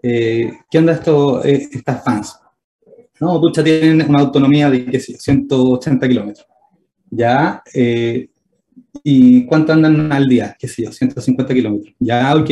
[0.02, 2.36] eh, ¿qué onda esto, estas fans?
[3.20, 6.46] No, pucha, tienen una autonomía de, qué sé, 180 kilómetros.
[7.10, 8.28] Ya, eh,
[9.02, 10.56] ¿y cuánto andan al día?
[10.58, 10.92] ¿Qué sé yo?
[10.92, 11.94] 150 kilómetros.
[11.98, 12.50] Ya, ok.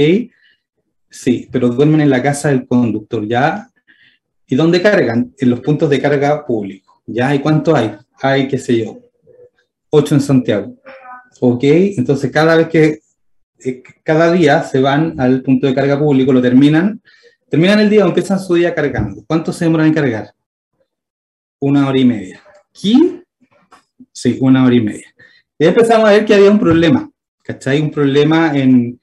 [1.11, 3.27] Sí, pero duermen en la casa del conductor.
[3.27, 3.71] Ya.
[4.47, 5.35] ¿Y dónde cargan?
[5.39, 6.95] En los puntos de carga públicos.
[7.07, 7.95] Ya, ¿y cuánto hay?
[8.23, 8.99] Hay, qué sé yo,
[9.91, 10.75] 8 en Santiago.
[11.41, 13.01] Ok, entonces cada vez que,
[13.65, 17.03] eh, cada día se van al punto de carga público, lo terminan,
[17.49, 19.23] terminan el día o empiezan su día cargando.
[19.27, 20.35] ¿Cuánto se demoran en cargar?
[21.65, 22.43] Una hora y media.
[22.71, 23.23] ¿Aquí?
[24.13, 25.15] Sí, una hora y media.
[25.59, 27.11] Y empezamos a ver que había un problema,
[27.43, 27.81] ¿cachai?
[27.81, 29.01] Un problema en,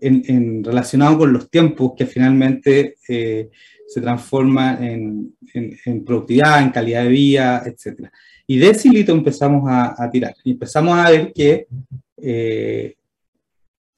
[0.00, 3.50] en, relacionado con los tiempos que finalmente eh,
[3.86, 8.08] se transforma en, en, productividad, en calidad de vida, etc.
[8.46, 10.34] Y de ese hito empezamos a, tirar.
[10.44, 11.66] Y empezamos a ver que
[12.18, 12.94] eh,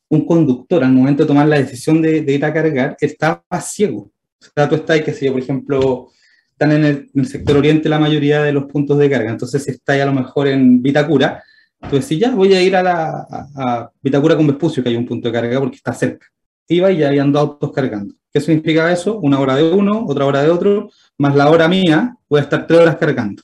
[0.09, 4.11] un conductor, al momento de tomar la decisión de, ir a cargar, estaba ciego.
[4.41, 6.11] O sea, tú que si yo, por ejemplo,
[6.59, 9.31] están en el, sector oriente la mayoría de los puntos de carga.
[9.31, 11.45] Entonces, si está a lo mejor en Vitacura,
[11.91, 15.05] tú decís, ya voy a ir a, la, a, Vitacura con Vespucio, que hay un
[15.05, 16.27] punto de carga porque está cerca.
[16.69, 18.15] Iba y ya habían dos autos cargando.
[18.33, 19.19] ¿Qué significa eso?
[19.19, 20.89] Una hora de uno, otra hora de otro,
[21.19, 23.43] más la hora mía, voy a estar tres horas cargando.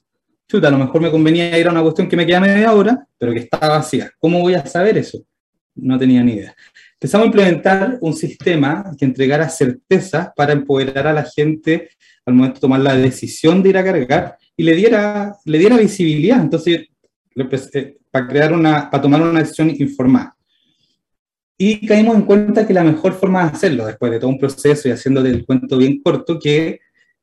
[0.48, 3.06] Chuta, a lo mejor me convenía ir a una cuestión que me queda media hora,
[3.18, 4.10] pero que está vacía.
[4.18, 5.22] ¿Cómo voy a saber eso?
[5.74, 6.54] No tenía ni idea.
[6.94, 11.90] Empezamos a implementar un sistema que entregara certezas para empoderar a la gente
[12.24, 15.76] al momento de tomar la decisión de ir a cargar y le diera, le diera
[15.76, 16.40] visibilidad.
[16.40, 16.88] Entonces,
[17.74, 20.36] eh, para, crear una, para tomar una decisión informada.
[21.56, 24.88] Y caímos en cuenta que la mejor forma de hacerlo, después de todo un proceso
[24.88, 26.80] y haciendo el cuento bien corto, que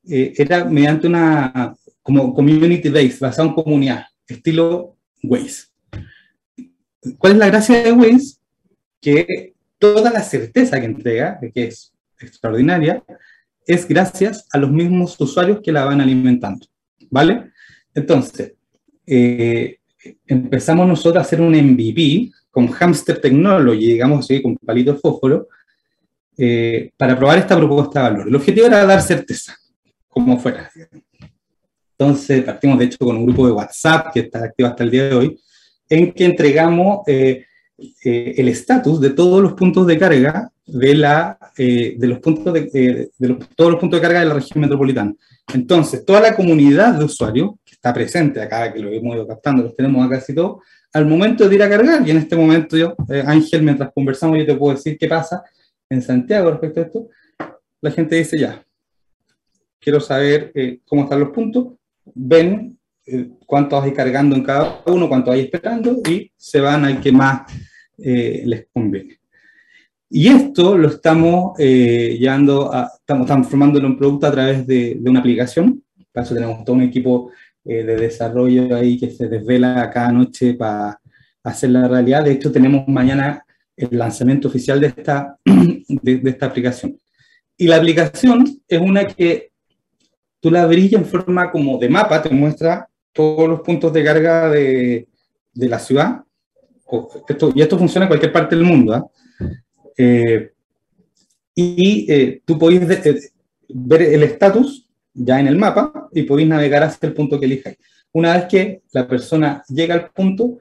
[0.08, 5.64] eh, era mediante una como community base, basado en comunidad, estilo Waze.
[7.18, 8.36] ¿Cuál es la gracia de Waze?
[9.00, 13.02] Que toda la certeza que entrega, que es extraordinaria,
[13.72, 16.66] es gracias a los mismos usuarios que la van alimentando,
[17.10, 17.52] ¿vale?
[17.94, 18.54] Entonces,
[19.06, 19.78] eh,
[20.26, 25.48] empezamos nosotros a hacer un MVP con Hamster Technology, digamos así, con palito de fósforo,
[26.36, 28.28] eh, para probar esta propuesta de valor.
[28.28, 29.54] El objetivo era dar certeza,
[30.08, 30.70] como fuera.
[31.96, 35.08] Entonces partimos de hecho con un grupo de WhatsApp que está activo hasta el día
[35.10, 35.40] de hoy,
[35.88, 37.44] en que entregamos eh,
[38.04, 43.10] eh, el estatus de todos los puntos de carga de, la, de los puntos de,
[43.18, 45.14] de todos los puntos de carga de la región metropolitana.
[45.52, 49.62] Entonces, toda la comunidad de usuarios que está presente acá, que lo hemos ido captando,
[49.62, 52.76] los tenemos acá casi todos, al momento de ir a cargar, y en este momento
[52.76, 52.94] yo,
[53.26, 55.42] Ángel, mientras conversamos, yo te puedo decir qué pasa,
[55.88, 57.08] en Santiago respecto a esto,
[57.80, 58.64] la gente dice ya,
[59.80, 61.74] quiero saber eh, cómo están los puntos,
[62.14, 67.00] ven eh, cuántos hay cargando en cada uno, cuántos hay esperando y se van al
[67.00, 67.42] que más
[67.98, 69.19] eh, les conviene.
[70.10, 75.20] Y esto lo estamos llevando a, estamos transformando en producto a través de, de, una
[75.20, 75.82] aplicación.
[76.12, 77.30] Para eso tenemos todo un equipo
[77.64, 81.00] de desarrollo ahí que se desvela cada noche para
[81.44, 82.24] hacer la realidad.
[82.24, 83.44] De hecho, tenemos mañana
[83.76, 86.98] el lanzamiento oficial de esta, de, esta aplicación.
[87.56, 89.52] Y la aplicación es una que
[90.40, 94.48] tú la abres en forma como de mapa, te muestra todos los puntos de carga
[94.48, 95.08] de,
[95.52, 96.22] de la ciudad.
[97.54, 98.94] y esto funciona en cualquier parte del mundo.
[98.94, 99.06] ¿ah?
[100.02, 100.52] Eh,
[101.54, 103.20] y eh, tú podéis eh,
[103.68, 107.76] ver el estatus ya en el mapa y podéis navegar hacia el punto que elijas.
[108.12, 110.60] Una vez que la persona llega al punto,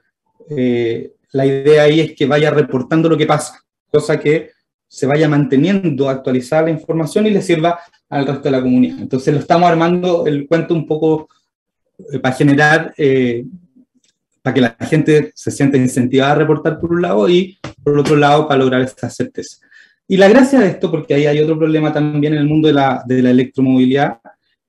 [1.32, 4.49] la idea ahí es que vaya reportando lo que pasa, cosa que
[4.88, 8.99] se vaya manteniendo actualizada la información y le sirva al resto de la comunidad.
[8.99, 11.30] Entonces lo estamos armando el cuento un poco
[12.12, 13.45] eh, para generar, eh,
[14.49, 18.15] para que la gente se sienta incentivada a reportar por un lado y por otro
[18.15, 19.57] lado para lograr esta certeza.
[20.07, 22.73] Y la gracia de esto, porque ahí hay otro problema también en el mundo de
[22.73, 24.19] la, de la electromovilidad,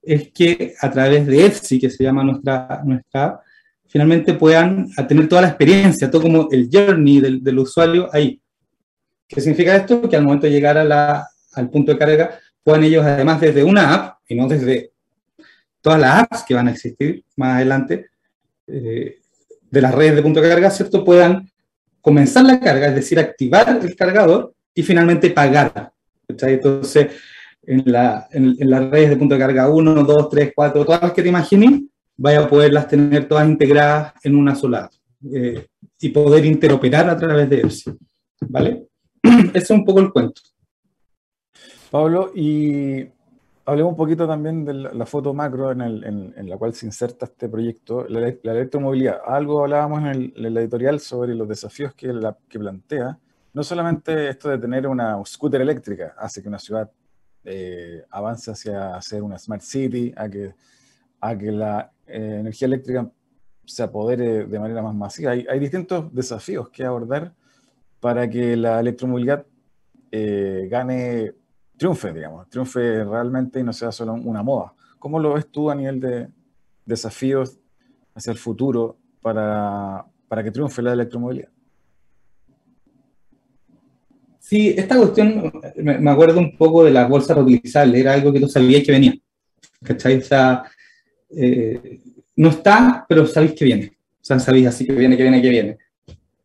[0.03, 3.41] es que a través de EFSI, que se llama nuestra, nuestra
[3.87, 8.41] finalmente puedan tener toda la experiencia, todo como el journey del, del usuario ahí.
[9.27, 10.09] ¿Qué significa esto?
[10.09, 13.65] Que al momento de llegar a la, al punto de carga, puedan ellos, además desde
[13.65, 14.93] una app, y no desde
[15.81, 18.11] todas las apps que van a existir más adelante,
[18.67, 19.20] eh,
[19.71, 21.05] de las redes de punto de carga, ¿cierto?
[21.05, 21.49] Puedan
[22.01, 25.93] comenzar la carga, es decir, activar el cargador y finalmente pagar.
[26.29, 27.09] Entonces,
[27.63, 31.13] en, la, en, las redes de punto de carga 1, 2, 3, 4, todas las
[31.13, 31.83] que te imagines,
[32.17, 34.91] vaya a poderlas tener todas integradas en una sola
[35.33, 35.67] eh,
[36.01, 37.97] y poder interoperar a través de eso.
[38.41, 38.87] ¿Vale?
[39.23, 40.41] Ese es un poco el cuento.
[41.91, 43.07] Pablo, y
[43.65, 46.05] hablemos un poquito también de la, foto macro en, el,
[46.37, 49.21] en, la cual se inserta este proyecto, la, electromovilidad.
[49.27, 53.19] Algo hablábamos en el, editorial sobre los desafíos que, la, que plantea.
[53.53, 56.91] No solamente esto de tener una scooter eléctrica hace que una ciudad
[57.45, 60.55] eh, avance hacia ser una smart city, a que,
[61.21, 63.11] a que la eh, energía eléctrica
[63.65, 65.31] se apodere de manera más masiva.
[65.33, 67.33] Hay, distintos desafíos que abordar
[68.01, 69.47] para que la electromovilidad
[70.11, 71.35] eh, gane,
[71.81, 74.75] triunfe, digamos, triunfe realmente y no sea solo una moda.
[74.99, 76.29] ¿Cómo lo ves tú a nivel de
[76.85, 77.59] desafíos
[78.15, 81.49] hacia el futuro para, para que triunfe la electromovilidad?
[84.41, 88.49] Sí, esta cuestión, me, acuerdo un poco de la bolsa reutilizable, era algo que tú
[88.49, 89.15] sabías que venía.
[89.83, 90.19] ¿Cachai?
[90.19, 90.65] O sea,
[91.31, 91.99] eh,
[92.37, 93.97] no está, pero sabéis que viene.
[94.21, 95.79] O sea, sabéis así que viene, que viene, que viene.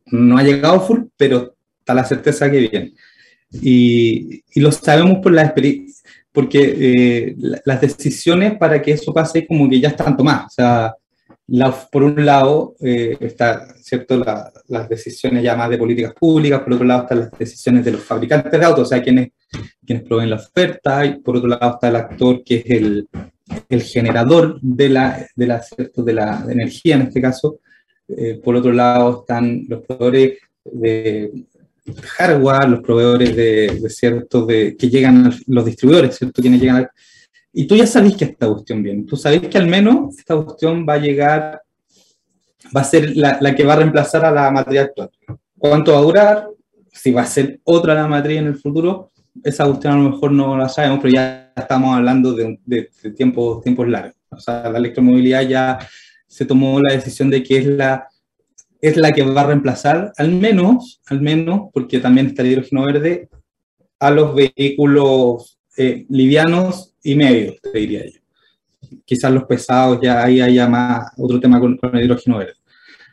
[0.05, 2.93] No ha llegado full, pero está la certeza que viene.
[3.61, 9.47] Y, y lo sabemos por la experiencia, porque eh, las decisiones para que eso pase
[9.47, 10.45] como que ya están tomadas.
[10.47, 10.95] O sea,
[11.91, 14.23] por un lado eh, está cierto
[14.67, 18.01] las decisiones ya más de políticas públicas, por otro lado están las decisiones de los
[18.01, 19.29] fabricantes de autos, o sea, quienes,
[19.85, 23.07] quienes proveen la oferta, y por otro lado está el actor que es el,
[23.69, 25.63] el generador de la, de la,
[25.95, 27.59] de la energía en este caso.
[28.07, 31.31] Eh, por otro lado están los proveedores de
[32.17, 36.41] hardware, los proveedores de, de ciertos de, que llegan, los distribuidores, ¿cierto?
[36.41, 36.87] Quienes llegan
[37.57, 39.03] y tú ya sabes que esta cuestión viene.
[39.03, 41.61] Tú sabes que al menos esta cuestión va a llegar,
[42.75, 45.09] va a ser la, la, que va a reemplazar a la matriz actual.
[45.57, 46.49] ¿Cuánto va a durar?
[46.91, 50.33] Si va a ser otra la matriz en el futuro, esa cuestión a lo mejor
[50.33, 54.17] no la sabemos, pero ya estamos hablando de, de, tiempos, tiempos largos.
[54.31, 55.79] O sea, la electromovilidad ya
[56.27, 58.05] se tomó la decisión de que es la,
[58.87, 62.85] es la que va a reemplazar, al menos, al menos, porque también está el hidrógeno
[62.85, 63.29] verde,
[63.99, 68.19] a los vehículos eh, livianos y medios, te diría yo.
[69.03, 72.53] Quizás los pesados ya ahí haya más otro tema con, el hidrógeno verde.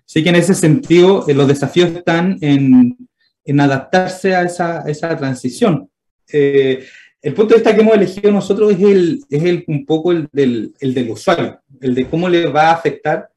[0.05, 2.97] Así que en ese sentido, eh, los desafíos están en,
[3.43, 5.89] en adaptarse a esa, esa transición.
[6.31, 6.85] Eh,
[7.23, 10.29] el punto de vista que hemos elegido nosotros es, el, es el, un poco el
[10.33, 13.32] del, el del usuario, el de cómo le va a afectar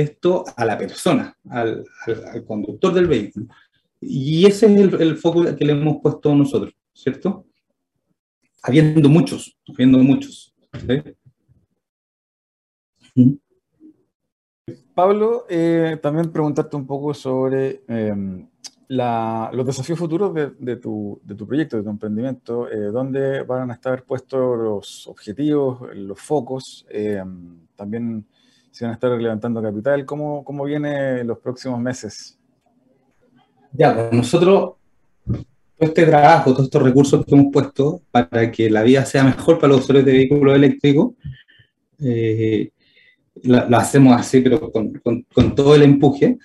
[0.00, 1.84] esto a la persona, al,
[2.46, 3.46] conductor del vehículo.
[4.00, 6.74] Y ese es el, el, foco que le hemos puesto nosotros.
[6.96, 7.46] ¿cierto?
[8.62, 10.54] Habiendo muchos, habiendo muchos.
[14.94, 18.48] Pablo, eh, también preguntarte un poco sobre em,
[18.88, 24.58] los desafíos futuros de, tu, proyecto, de tu emprendimiento, eh, dónde van a estar puestos
[24.58, 28.26] los objetivos, los focos, em, también
[28.76, 32.38] si van a estar levantando capital, ¿cómo, cómo viene los próximos meses?
[33.72, 34.74] Ya, pues nosotros,
[35.24, 35.38] todo
[35.78, 39.72] este trabajo, todos estos recursos que hemos puesto para que la vida sea mejor para
[39.72, 41.14] los usuarios de vehículos eléctricos,
[42.00, 42.70] eh,
[43.44, 44.92] lo, hacemos así, pero con,
[45.32, 46.36] con, todo el empuje.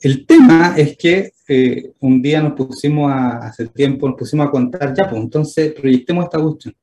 [0.00, 4.50] El tema es que eh, un día nos pusimos a, hace tiempo, nos pusimos a
[4.50, 6.74] contar, ya, pues entonces proyectemos esta cuestión.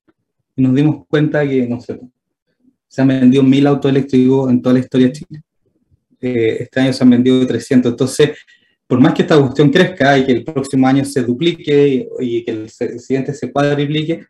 [0.55, 1.99] Y nos dimos cuenta que, no sé,
[2.87, 5.41] se han vendido mil autos eléctricos en toda la historia de Chile.
[6.19, 7.91] Eh, este año se han vendido 300.
[7.91, 8.31] Entonces,
[8.87, 12.51] por más que esta cuestión crezca y que el próximo año se duplique y, que
[12.51, 14.25] el, siguiente se cuadriplique,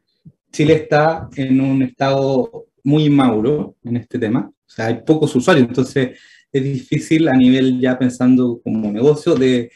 [0.52, 4.50] Chile está en un estado muy inmaduro en este tema.
[4.50, 6.18] O sea, hay pocos usuarios, entonces
[6.52, 9.72] es difícil a nivel ya pensando como negocio de,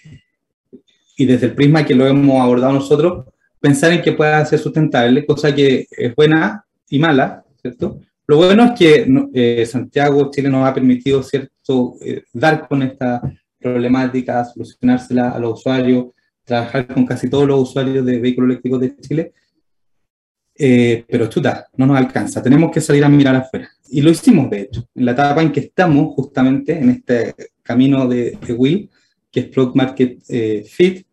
[1.17, 3.25] y desde el prisma que lo hemos abordado nosotros,
[3.59, 8.01] pensar en que pueda ser sustentable, cosa que es buena y mala, ¿cierto?
[8.27, 13.21] Lo bueno es que eh, Santiago, Chile nos ha permitido, ¿cierto?, eh, dar con esta
[13.59, 16.07] problemática, solucionársela a los usuarios,
[16.43, 19.33] trabajar con casi todos los usuarios de vehículos eléctricos de Chile.
[20.63, 23.69] Eh, pero chuta, no nos alcanza, tenemos que salir a mirar afuera.
[23.89, 28.07] Y lo hicimos, de hecho, en la etapa en que estamos, justamente en este camino
[28.07, 28.89] de, Will,
[29.31, 31.05] que es Product Market eh, Fit,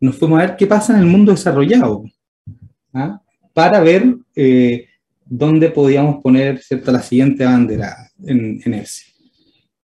[0.00, 2.04] nos fuimos a ver qué pasa en el mundo desarrollado,
[2.92, 3.20] ¿ah?
[3.52, 4.86] para ver eh,
[5.34, 6.92] dónde podíamos poner ¿cierto?
[6.92, 8.84] la siguiente bandera en, en.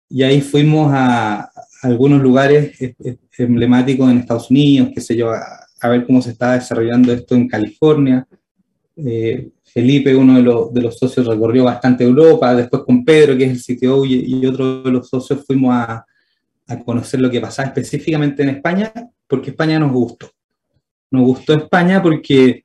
[0.09, 1.48] Y ahí fuimos a,
[1.82, 2.76] algunos lugares
[3.38, 7.46] emblemáticos en Estados Unidos, qué sé yo, a, ver cómo se está desarrollando esto en
[7.46, 8.26] California.
[8.96, 13.44] Eh, Felipe, uno de los, de los, socios, recorrió bastante Europa, después con Pedro, que
[13.44, 16.04] es el sitio y, y otro de los socios fuimos a,
[16.66, 18.92] a, conocer lo que pasaba específicamente en España,
[19.28, 20.28] porque España nos gustó.
[21.12, 22.64] Nos gustó España porque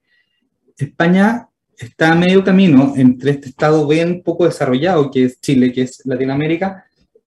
[0.77, 1.47] España
[1.85, 6.01] está a medio camino entre este estado bien poco desarrollado, que es Chile, que es
[6.05, 6.85] Latinoamérica,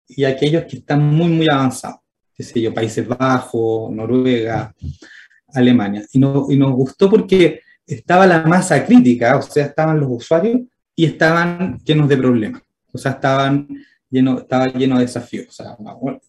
[0.08, 2.00] y aquellos que están muy, muy avanzados,
[2.34, 4.74] qué sé yo, Países Bajos, Noruega,
[5.52, 6.04] Alemania.
[6.12, 10.60] Y, no, y nos gustó porque estaba la masa crítica, o sea, estaban los usuarios
[10.96, 12.62] y estaban llenos de problemas,
[12.92, 13.68] o sea, estaban
[14.08, 15.76] lleno, estaba lleno de desafíos, o sea,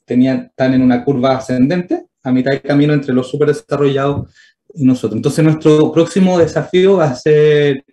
[0.06, 4.34] tenían, están en una curva ascendente, a mitad de camino entre los super desarrollados
[4.74, 5.18] y nosotros.
[5.18, 7.86] Entonces, nuestro próximo desafío va a ser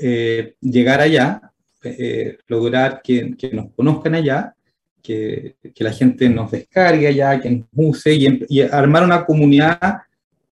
[0.00, 4.54] eh, llegar allá, eh, lograr que, que, nos conozcan allá
[5.02, 10.02] que, la gente nos descargue allá, que nos use y, armar una comunidad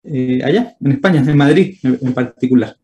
[0.02, 2.76] eh, allá, en España, en Madrid en, particular.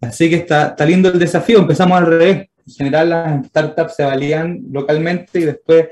[0.00, 2.48] Así que está, está, lindo el desafío, empezamos al revés.
[2.66, 5.88] En general las startups se valían localmente y después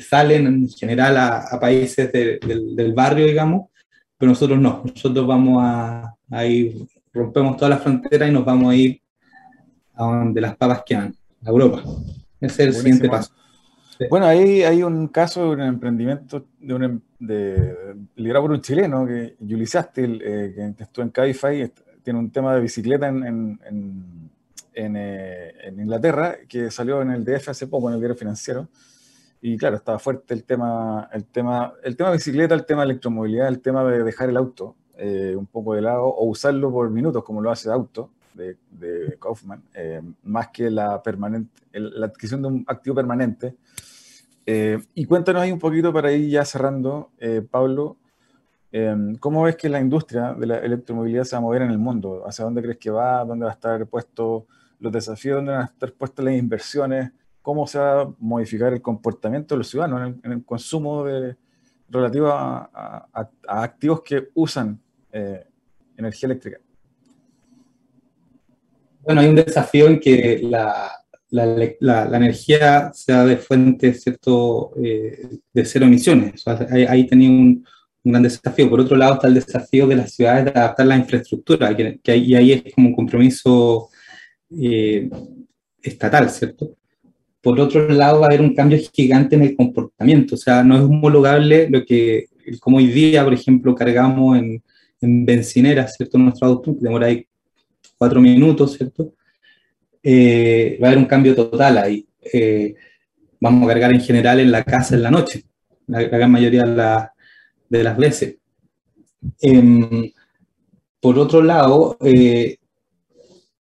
[0.00, 3.70] salen en general a, países del, barrio, digamos,
[4.18, 6.74] pero nosotros no, nosotros vamos a, a, ir,
[7.12, 9.01] rompemos todas las fronteras y nos vamos a ir
[9.94, 11.82] a donde las papas quedan, a Europa.
[12.40, 13.32] Ese es el siguiente paso.
[14.10, 18.60] Bueno, ahí hay un caso de un emprendimiento de un, em, de, liderado por un
[18.60, 23.22] chileno, que Julius Astil, eh, que estuvo en Cabify, tiene un tema de bicicleta en,
[23.24, 23.60] en,
[24.74, 28.68] en, eh, en, Inglaterra, que salió en el DF hace poco, en el diario financiero.
[29.40, 33.60] Y claro, estaba fuerte el tema, el tema, el tema bicicleta, el tema electromovilidad, el
[33.60, 37.40] tema de dejar el auto eh, un poco de lado o usarlo por minutos como
[37.40, 39.62] lo hace el auto de, de Kaufman,
[40.22, 43.56] más que la, permanente, la adquisición de un activo permanente
[44.44, 47.96] eh, y cuéntanos ahí un poquito para ir ya cerrando, eh, Pablo,
[48.72, 51.78] em, ¿cómo ves que la industria de la electromovilidad se va a mover en el
[51.78, 52.24] mundo?
[52.26, 53.24] ¿Hacia dónde crees que va?
[53.24, 54.46] ¿Dónde va a estar puesto
[54.80, 55.36] los desafíos?
[55.36, 57.12] ¿Dónde van a estar puestas las inversiones?
[57.40, 61.36] ¿Cómo se va a modificar el comportamiento de los ciudadanos en el, consumo de,
[61.88, 63.08] relativo a,
[63.46, 64.80] activos que usan
[65.12, 65.46] eh,
[65.96, 66.58] energía eléctrica?
[69.02, 70.92] Bueno, hay un desafío en que la,
[71.30, 74.72] la, la, energía sea de fuente ¿cierto?
[74.82, 76.44] Eh, de cero emisiones.
[76.70, 77.66] ahí, tenía un,
[78.04, 78.70] un, gran desafío.
[78.70, 82.16] Por otro lado está el desafío de las ciudades de adaptar la infraestructura, que, que
[82.16, 83.88] y ahí es como un compromiso
[84.50, 85.10] eh,
[85.82, 86.76] estatal, ¿cierto?
[87.40, 90.76] Por otro lado va a haber un cambio gigante en el comportamiento, o sea, no
[90.76, 92.26] es homologable lo que,
[92.60, 94.62] como hoy día, por ejemplo, cargamos en,
[95.00, 96.18] en bencineras, ¿cierto?
[96.18, 97.26] Nuestro auto, demora ahí
[98.02, 99.14] cuatro minutos, ¿cierto?
[100.02, 102.04] Eh, va a haber un cambio total ahí.
[102.32, 102.74] Eh,
[103.40, 105.44] vamos a cargar en general en la casa en la noche,
[105.86, 108.38] la, gran mayoría de, las veces.
[109.40, 110.10] Em,
[110.98, 112.56] por otro lado, eh,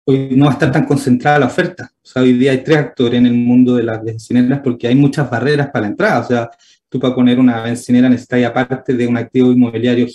[0.06, 1.92] hoy no va a estar tan concentrada la oferta.
[2.02, 4.96] O sea, hoy día hay tres actores en el mundo de las bencineras porque hay
[4.96, 6.22] muchas barreras para la entrada.
[6.22, 6.50] O sea,
[6.88, 10.08] tú para poner una bencinera necesitas, aparte de un activo inmobiliario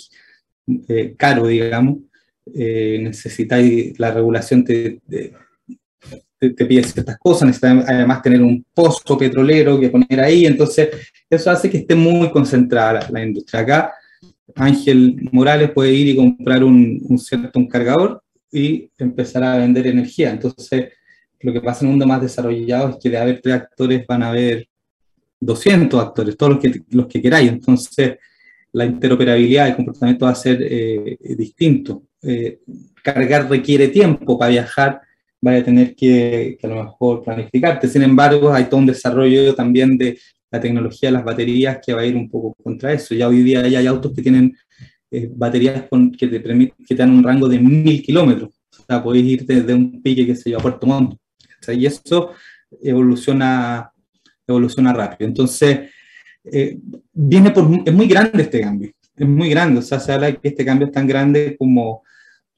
[1.15, 2.08] caro, digamos,
[2.55, 3.61] eh, necesitas
[3.97, 10.19] la regulación te, te, pide ciertas cosas, necesitas además tener un pozo petrolero que poner
[10.19, 10.89] ahí, entonces
[11.29, 13.61] eso hace que esté muy concentrada la, industria.
[13.61, 13.93] Acá
[14.55, 18.21] Ángel Morales puede ir y comprar un, un cierto un cargador
[18.51, 20.31] y empezar a vender energía.
[20.31, 20.89] Entonces,
[21.41, 24.23] lo que pasa en un mundo más desarrollado es que de haber tres actores van
[24.23, 24.67] a haber
[25.39, 27.49] 200 actores, todos los que, los que queráis.
[27.49, 28.17] Entonces,
[28.71, 32.03] la interoperabilidad, el comportamiento va a ser eh, distinto.
[32.21, 32.59] Eh,
[33.03, 35.01] cargar requiere tiempo para viajar,
[35.41, 37.87] vaya a tener que, a lo mejor planificarte.
[37.87, 40.19] Sin embargo, hay todo un desarrollo también de
[40.51, 43.15] la tecnología de las baterías que va a ir un poco contra eso.
[43.15, 44.55] Ya hoy día ya hay autos que tienen
[45.11, 45.85] eh, baterías
[46.17, 48.49] que, te permiten, que te dan un rango de mil kilómetros.
[48.71, 51.15] O sea, podéis ir desde un pique que se lleva a Puerto Montt.
[51.67, 52.31] y eso
[52.81, 53.91] evoluciona,
[54.47, 55.27] evoluciona rápido.
[55.27, 55.89] Entonces,
[56.43, 56.77] eh,
[57.13, 58.91] viene por, es muy grande este cambio.
[59.19, 59.79] Es muy grande.
[59.79, 62.03] O sea, se habla de que este cambio es tan grande como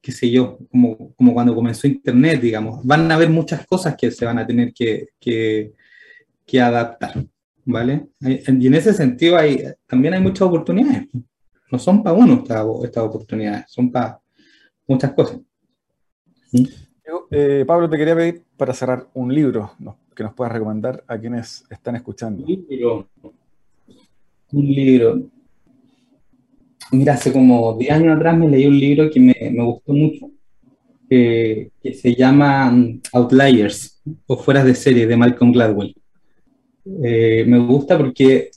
[0.02, 2.84] qué sé yo, como, como cuando comenzó Internet, digamos.
[2.84, 5.74] Van a haber muchas cosas que se van a tener que, que,
[6.46, 7.24] que adaptar,
[7.64, 8.08] ¿vale?
[8.20, 11.08] Y en ese sentido hay, también hay muchas oportunidades.
[11.72, 14.20] No son para uno estas, estas oportunidades, son para
[14.88, 15.40] muchas cosas.
[17.30, 19.72] Eh, Pablo, te quería pedir para cerrar un libro
[20.16, 22.44] que nos puedas recomendar a quienes están escuchando.
[22.44, 23.08] Un libro.
[24.52, 25.22] Un libro.
[26.92, 30.30] Mira, hace como 10 años atrás me leí un libro que me, me gustó mucho,
[31.10, 35.96] que se llama mm, Outliers, o Fueras de Serie, de Malcolm Gladwell.
[37.04, 38.50] Eh, me gusta porque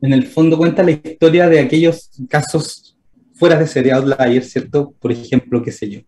[0.00, 2.96] en el fondo cuenta la historia de aquellos casos
[3.34, 4.94] fuera de serie, Outliers, ¿cierto?
[5.00, 6.00] Por ejemplo, qué sé yo.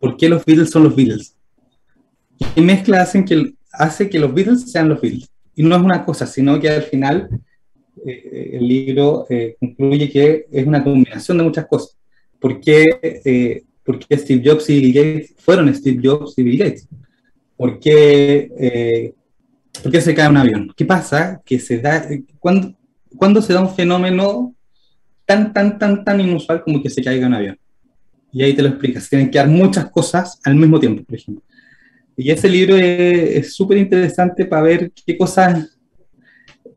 [0.00, 1.36] ¿Por qué los Beatles son los Beatles?
[2.54, 5.28] Y mezcla hacen que, hace que los Beatles sean los Beatles.
[5.54, 7.28] Y no es una cosa, sino que al final
[8.04, 11.96] eh, el libro eh, concluye que es una combinación de muchas cosas.
[12.38, 13.62] ¿Por qué, eh,
[14.12, 16.88] Steve Jobs y Bill Gates fueron Steve Jobs y Bill Gates?
[17.56, 19.14] ¿Por qué,
[20.00, 20.72] se cae un avión?
[20.76, 21.40] ¿Qué pasa?
[21.44, 22.06] Que se da,
[22.38, 22.74] cuando,
[23.16, 24.54] cuando se da un fenómeno
[25.24, 27.58] tan, tan, tan, tan inusual como que se caiga un avión?
[28.32, 29.08] Y ahí te lo explicas.
[29.08, 31.42] Tienen que dar muchas cosas al mismo tiempo, por ejemplo.
[32.16, 35.73] Y ese libro es súper interesante para ver qué cosas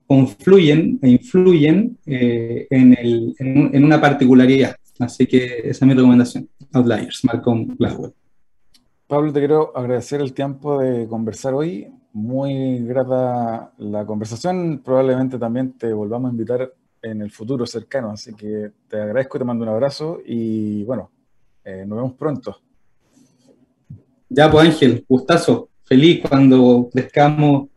[0.08, 4.76] confluyen e influyen eh, en, el, en, una particularidad.
[5.00, 6.50] Así que esa es mi recomendación.
[6.74, 8.14] Outliers, Malcolm Gladwell.
[9.06, 11.88] Pablo, te quiero agradecer el tiempo de conversar hoy.
[12.14, 14.82] Muy grata la conversación.
[14.84, 18.12] Probablemente también te volvamos a invitar en el futuro cercano.
[18.12, 21.12] Así que te agradezco, te mando un abrazo y bueno,
[21.64, 22.58] eh, nos vemos pronto.
[24.30, 25.70] Ya, pues Ángel, gustazo.
[25.84, 27.70] Feliz cuando crezcamos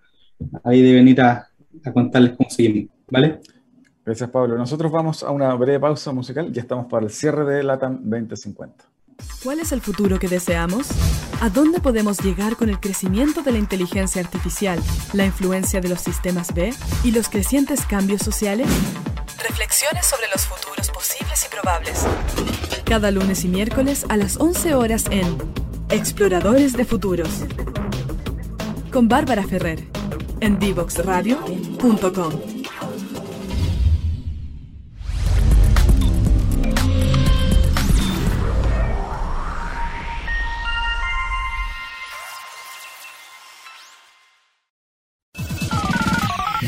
[0.65, 1.50] ahí de venir a,
[1.85, 3.41] a contarles cómo seguimos, ¿vale?
[4.05, 4.57] Gracias, Pablo.
[4.57, 6.53] Nosotros vamos a una breve pausa musical.
[6.53, 8.85] Ya estamos para el cierre de LATAM 2050.
[9.43, 10.89] ¿Cuál es el futuro que deseamos?
[11.43, 14.81] ¿A dónde podemos llegar con el crecimiento de la inteligencia artificial,
[15.13, 16.73] la influencia de los sistemas B
[17.05, 18.67] y los crecientes cambios sociales?
[19.47, 22.07] Reflexiones sobre los futuros posibles y probables.
[22.85, 25.37] Cada lunes y miércoles a las 11 horas en
[25.91, 27.45] Exploradores de Futuros.
[28.91, 30.00] Con Bárbara Ferrer
[30.41, 32.33] en divoxradio.com.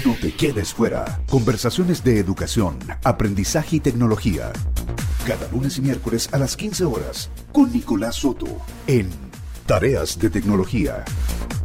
[0.05, 1.21] No te quedes fuera.
[1.29, 4.53] Conversaciones de educación, aprendizaje y tecnología.
[5.27, 8.47] Cada lunes y miércoles a las 15 horas con Nicolás Soto
[8.87, 9.09] en
[9.67, 11.05] Tareas de Tecnología.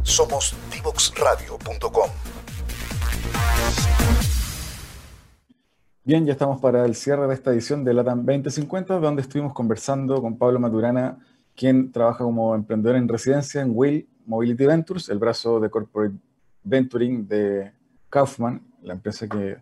[0.08, 2.10] Somos divoxradio.com.
[6.02, 10.22] Bien, ya estamos para el cierre de esta edición de LATAM 2050, donde estuvimos conversando
[10.22, 11.18] con Pablo Maturana,
[11.54, 16.16] quien trabaja como emprendedor en residencia en Will Mobility Ventures, el brazo de corporate
[16.64, 17.70] venturing de
[18.08, 19.58] Kaufman, la empresa que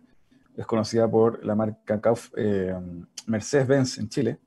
[0.57, 2.73] es conocida por la marca Kauf, eh,
[3.27, 4.39] Mercedes-Benz en Chile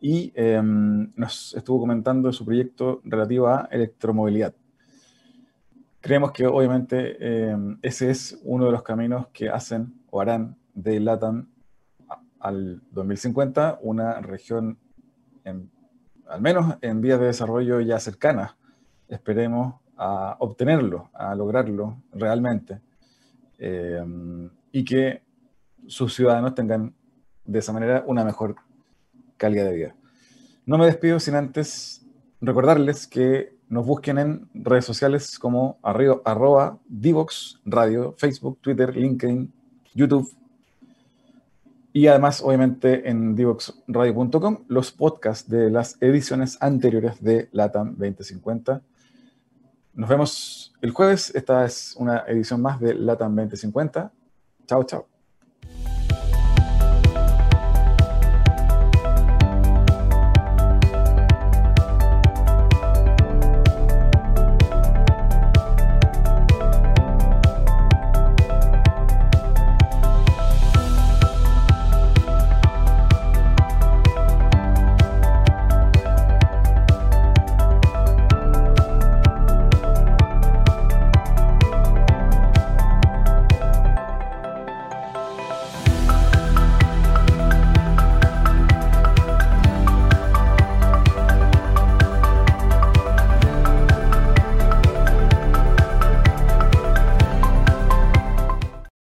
[0.00, 4.54] y em, nos estuvo comentando su proyecto relativo a electromovilidad.
[6.02, 7.16] Creemos que obviamente
[7.50, 11.46] em, ese es uno de los caminos que hacen o harán de LATAM
[12.40, 14.78] al 2050 una región,
[15.44, 18.56] al menos en vías de desarrollo ya cercanas.
[19.08, 22.80] Esperemos a obtenerlo, a lograrlo realmente.
[23.58, 25.22] Em, y que
[25.86, 26.96] sus ciudadanos tengan
[27.44, 28.56] de esa manera una mejor
[29.36, 29.94] calidad de vida.
[30.66, 32.04] No me despido sin antes
[32.40, 39.50] recordarles que nos busquen en redes sociales como arroba, arroba Divox Radio, Facebook, Twitter, LinkedIn,
[39.94, 40.30] YouTube.
[41.94, 48.82] Y además, obviamente, en divoxradio.com los podcasts de las ediciones anteriores de LATAM 2050.
[49.94, 51.34] Nos vemos el jueves.
[51.34, 54.12] Esta es una edición más de LATAM 2050.
[54.66, 55.11] Chao, chao.